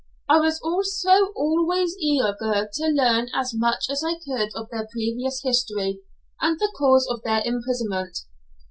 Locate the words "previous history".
4.91-5.99